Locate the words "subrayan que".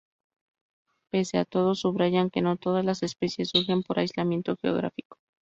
1.75-2.41